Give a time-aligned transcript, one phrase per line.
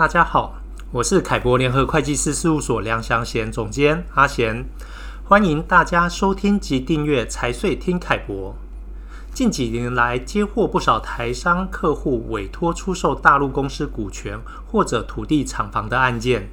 [0.00, 0.54] 大家好，
[0.92, 4.64] 我是凯博联合会计师事务所梁祥贤总监阿贤，
[5.24, 8.56] 欢迎大家收听及订阅财税听凯博。
[9.34, 16.48] 近几年来，接获不少台商客户委托出售大陆公司股权或者土地厂房的案件。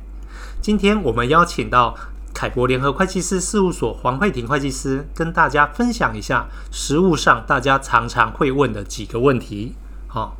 [0.61, 1.95] 今天我们邀请到
[2.33, 9.73] 凯博联合会计师事务所黄慧婷会计师，跟大家分享一下实务上大家常常会问的几个问题。
[10.07, 10.35] 好，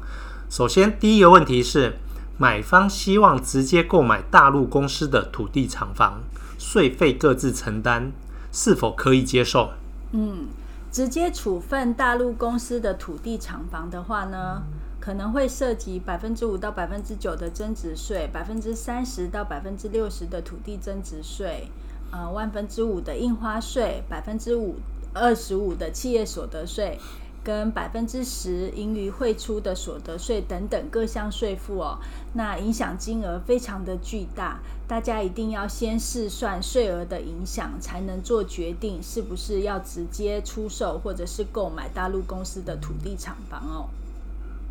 [0.50, 2.00] 首先第一个问题是，
[2.38, 6.22] 买方希望直接购买大陆公司的土地厂房，
[6.58, 8.12] 税费各自承担，
[8.52, 9.72] 是否可以接受？
[10.12, 10.48] 嗯。
[10.90, 14.64] 直接处分大陆公司的土地厂房的话呢，
[15.02, 21.70] 可能会涉及百分之五到百分之九的增值税，百分之三十到百分之六十的土地增值税，
[22.10, 24.78] 呃，万分之五的印花税，百分之五
[25.14, 26.98] 二十五的企业所得税。
[27.48, 31.98] 跟百分之十盈余汇出的所得税等等各项税负哦，
[32.34, 43.88] 那影响金额非常的巨大，大家一定要先试算税额的影响，才能做决定是不是要直接出售或者是购买大陆公司的土地厂房哦。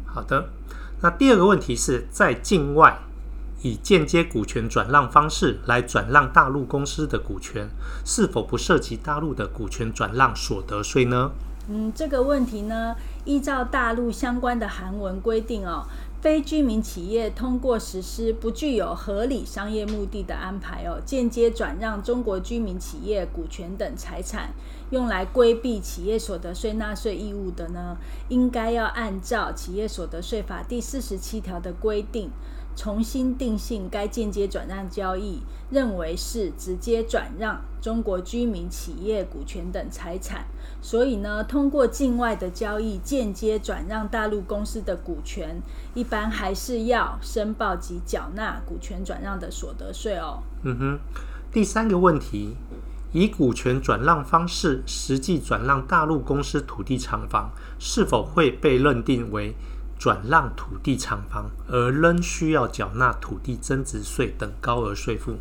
[0.05, 0.51] 好的，
[1.01, 2.99] 那第二个问题是在境外
[3.63, 7.71] 以间接股权转让方式来转让大陆公司的股权，
[8.05, 11.31] 是否不涉及大陆的股权转让所得税呢？
[11.69, 15.85] 嗯，这个问题呢，依照大陆相关的韩文规定哦，
[16.21, 24.51] 非居民企业通过实施不具有合理商业目的的安排哦，间接转让中国居民企业股权等财产，
[24.91, 27.97] 用来规避企业所得税纳税义务的呢，
[28.29, 32.31] 应该要按照企业所得税法第四十七条的规定。
[32.77, 40.45] 重新定性该间接转让交易，认为是直接转让中国居民企业股权等财产，
[40.83, 45.61] 所以呢，通过境外的交易间接转让大陆公司的股权，
[45.95, 50.43] 一般还是要申报及缴纳股权转让的所得税哦。
[50.63, 50.99] 嗯哼，
[51.51, 52.57] 第三个问题，
[53.13, 59.55] 以股权转让方式实际转让大陆公司土地厂房，是否会被认定为
[59.99, 65.37] 转让土地厂房，而仍需要缴纳土地增值税等高额税负。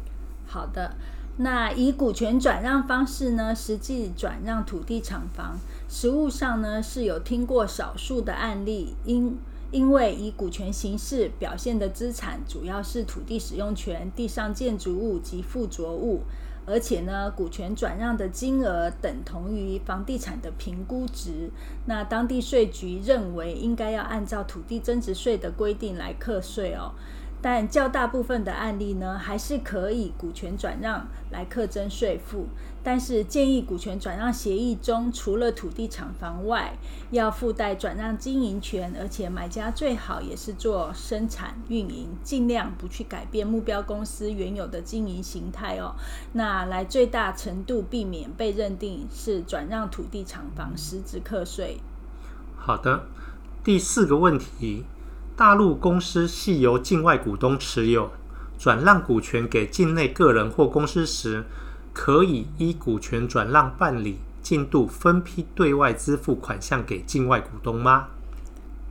[0.48, 0.96] 好的，
[1.38, 5.58] 那以股权转让方式呢，实际转让土地厂房，
[5.90, 9.38] 实务上呢是有听过少数的案例，因
[9.72, 16.22] 因为以股权形式表现的资产主要是土地使用权、地上建筑物及附着物。
[16.66, 21.50] 而且呢，股权转让的金额等同于房地产的评估值，
[21.86, 26.92] 那当地税局认为应该要按照土地增值税的规定来课税哦。
[27.46, 32.48] 但较大部分的案例呢，还是可以股权转让来课征税负。
[32.82, 36.76] 但是建议股权转让协议中，除了土地厂房外，
[37.12, 45.94] 要附带转让经营权，而且买家最好也是做生产运营，尽量不去改变目标公司原有的经营形态哦。
[46.34, 51.78] 那来最大程度避免被认定是转让土地厂房，实质课税。
[52.58, 53.06] 好的，
[53.64, 54.86] 第四个问题。
[55.38, 58.10] 大陆公司系由境外股东持有，
[58.58, 61.44] 转让股权给境内个人或公司时，
[61.92, 68.08] 可以依股权转让办理进度分批对外支付款项给境外股东吗？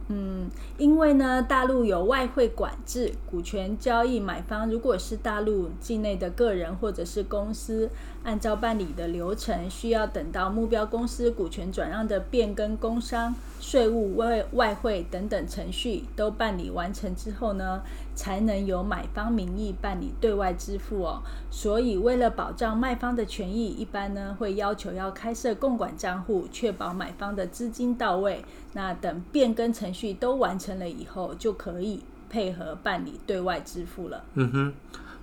[0.09, 7.89] 嗯，因为呢，大陆有外汇管制，股权交易买方如果是大陆境内的个人或者是公司，
[8.25, 17.83] 按照办理的流程，需要等到目标公司股权转让的变更工商、税务、外外汇等等程序都办理完成之后呢，
[18.15, 21.23] 才能由买方名义办理对外支付哦。
[21.51, 28.45] 所以，为了保障卖方的权益，一般呢会要求要开设共管账户，确保买方的资金到位。
[28.73, 34.25] 那等变更程序都完成了以后，就可以配合办理对外支付了。
[34.33, 34.73] 嗯哼。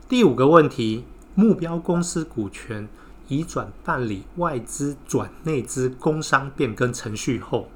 [0.08, 2.90] 第五个问题，目标公司股权
[3.30, 7.70] 移转办理外资转内资工商变更程序后，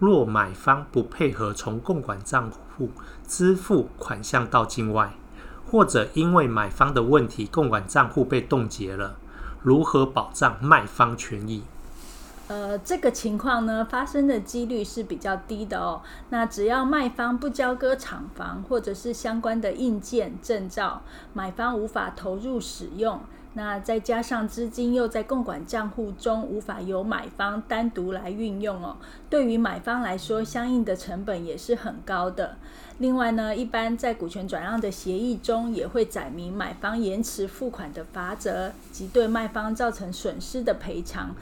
[0.00, 2.90] 若买方不配合从共管账户
[3.24, 5.14] 支付款项到境外，
[5.64, 9.14] 或者因为买方的问题，共管账户被冻结了，
[9.62, 11.62] 如何保障卖方权益？
[12.48, 16.00] 呃，这个情况呢，发生的几率是比较低的哦。
[16.30, 21.02] 那只要卖方不交割厂房或者是相关的硬件证照，
[21.32, 23.18] 买方无法投入使用，
[23.54, 28.96] 那再加上资金又在共管账户中无法由买方单独来运用哦，
[29.28, 32.56] 对于买方来说，相应的成本也是很高的。
[32.98, 41.34] 另外呢，一般在股权转让的协议中也会载明买方延迟付款的罚则及对卖方造成损失的赔偿。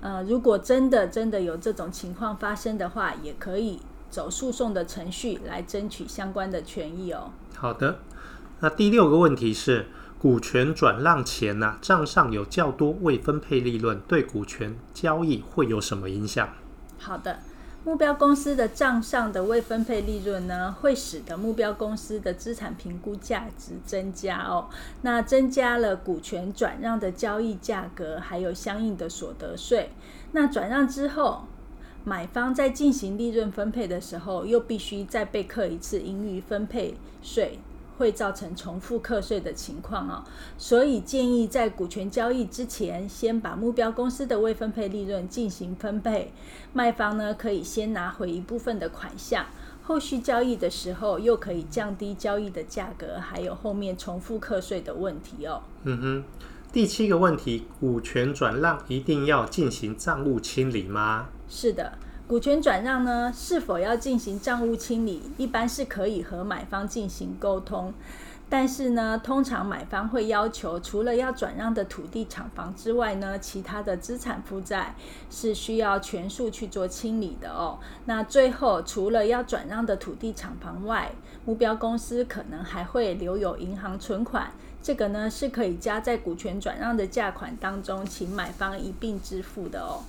[0.00, 7.30] 呃，如果真的真的有这种情况发生的话，也可以走诉讼的程序来争取相关的权益哦。
[7.56, 7.98] 好的，
[8.60, 9.86] 那第六个问题是，
[10.18, 16.48] 股权转让前呢、啊，账上有较多未分配利润，对股权交易会有什么影响？
[16.98, 17.38] 好的。
[17.86, 24.68] 目标公司的账上的未分配利润呢，会使得目标公司的资产评估价值增加哦。
[25.02, 29.90] 那增加了股权转让的交易价格，还有相应的所得税。
[30.32, 31.44] 那转让之后，
[32.02, 37.60] 买方在进行利润分配的时候，又必须再被课一次盈余分配税。
[37.98, 40.24] 会造成重复课税的情况哦，
[40.58, 46.32] 所以建议在股权交易之前，先把目标公司的未分配利润进行分配。
[46.72, 49.46] 卖方呢，可以先拿回一部分的款项，
[49.82, 55.62] 后续交易的时候又可以降低交易的价格，还有后面重复课税的问题哦。
[55.84, 56.24] 嗯哼，
[56.72, 61.28] 第七个问题，股权转让一定要进行账务清理吗？
[61.48, 61.92] 是的。
[62.28, 65.22] 股权转让呢，是否要进行账务清理？
[65.36, 67.94] 一般是可以和买方进行沟通，
[68.48, 74.96] 但是呢，通常买方会要求，除了要转让的土地、厂房之外呢，其他的资产负债
[75.30, 77.78] 是需要全数去做清理的哦。
[78.06, 81.12] 那最后，除了要转让的土地、厂房外，
[81.44, 84.50] 目标公司可能还会留有银行存款，
[84.82, 90.02] 这个呢是可以加在股权转让的价款当中，请买方一并支付的哦。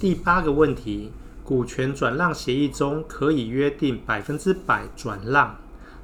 [0.00, 1.12] 第八个问题，
[1.44, 5.56] 股权转让协议中可以约定百分之百转让，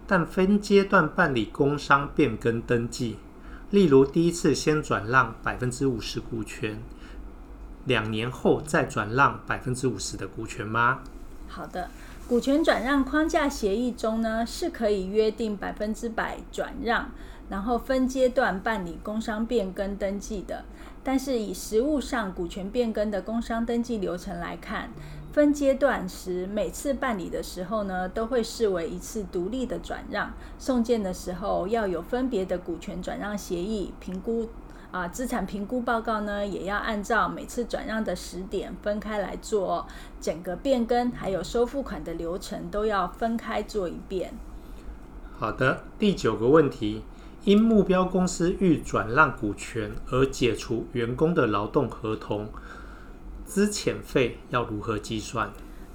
[0.07, 3.17] 但分阶段办理工商变更登记。
[3.71, 6.81] 例如，第一次先转让百分之五十股权，
[7.85, 11.01] 两年后再转让百分之五十的股权吗？
[11.49, 11.91] 好的，
[12.31, 17.11] 股权转让框架协议中呢，是可以约定百分之百转让，
[17.49, 20.63] 然后分阶段办理工商变更登记的。
[21.03, 24.91] 但是以实务上股权变更的工商登记流程来看，
[25.33, 30.33] 分阶段时每次办理的时候呢，都会视为一次独立的转让。
[30.57, 34.49] 送件的时候要有分别的股权转让协议评估
[34.91, 39.87] 啊，资产评估报告呢，也要按照每次转让的时点分开来做，
[40.21, 44.35] 整个变更还有收付款的流程都要分开做一遍。
[45.39, 47.03] 好的，第九个问题。
[47.43, 52.49] 因目标公司欲转让股权而解除员工的劳动合同，
[53.47, 55.51] 资遣费要如何计算？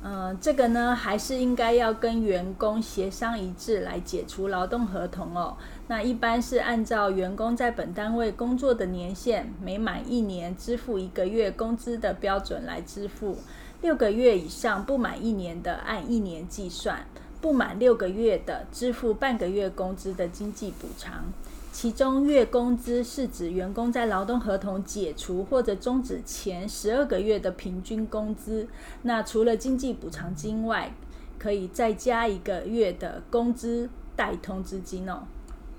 [0.07, 5.57] 嗯、这个呢，还是应该要跟员工协商一致来解除劳动合同哦。
[5.87, 13.39] 那一般是按照员工在本单位工作的年限，每满一年支付一个月工资的标准来支付。
[13.81, 17.07] 六个月以上不满一年的，按一年计算。
[17.41, 21.25] 不满六个月的，支付半个月工资的经济补偿，
[21.75, 28.65] 其中月工资是指员工在劳动合同解除或者终止前十二个月的平均工资。
[29.01, 30.95] 那除了经济补偿金外，
[31.37, 35.23] 可以再加一个月的工资代通知金哦。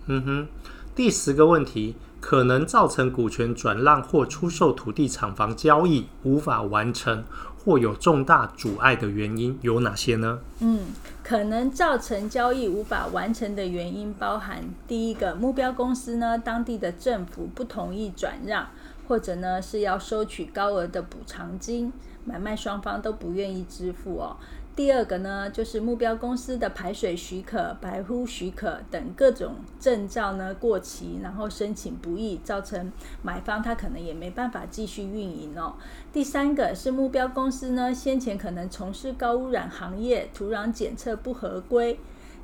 [0.05, 0.47] 嗯哼，
[0.95, 7.25] 第十个问题，可能造成股权转让或出售土地厂房交易无法完成，
[7.67, 10.39] 或有重大阻碍的原因有哪些呢？
[10.61, 10.87] 嗯，
[11.25, 18.69] 可能造成交易无法完成的原因包含：第一个，目标公司呢，当地的政府不同意转让，
[19.09, 21.93] 或者呢是要收取高额的补偿金，
[22.25, 24.37] 买卖双方都不愿意支付哦。
[24.77, 32.93] 第二个呢，就是目标公司的排水许可、排污许可等各种证照呢过期，然后申请不易，造成
[33.23, 35.77] 买方他可能也没办法继续运营哦。
[36.13, 41.99] 第三个是目标公司呢先前可能从事高污染行业，土壤检测不合规。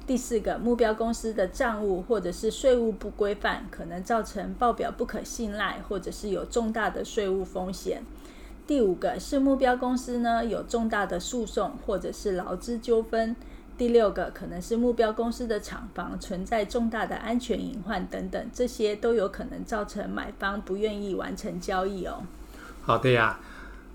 [0.05, 8.03] 第四个，目标公司的账务或者是税务不规范，可能造成报表不可信赖，或者是有重大的税务风险。
[8.67, 13.35] 第五个是目标公司呢有重大的诉讼或者是劳资纠纷。
[13.77, 22.23] 第六个可能是目标公司的厂房存在重大的安全隐患等等，这些都有可能造成买方不愿意完成交易哦。
[22.83, 23.41] 好的呀，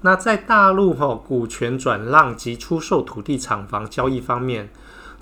[0.02, 4.70] 那在大陆哈、股权转让及出售土地厂房交易方面，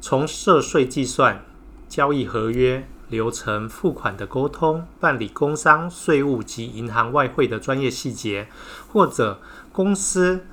[0.01, 1.43] 从涉税计算、
[1.87, 2.87] 交易合约。
[3.09, 8.47] 流程、付款的沟通、办理工商、税务及银行外汇的专业细节，
[8.91, 9.39] 或者
[9.71, 10.45] 公司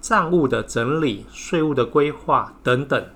[0.00, 3.06] 账务的整理、税务的规划等等，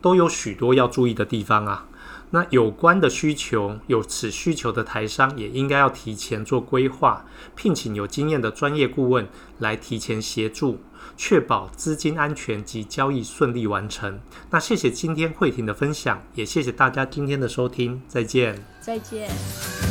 [0.00, 1.86] 都有许多要注意的地方啊。
[2.30, 9.28] 那有关的需求，有此需求的台商也应该要提前做规划，聘请有经验的专业顾问
[9.58, 10.80] 来提前协助，
[11.16, 14.20] 确保资金安全及交易顺利完成。
[14.50, 18.62] 那谢谢今天会庭的分享，也谢谢大家今天的收听，再见。
[18.80, 19.85] 再见。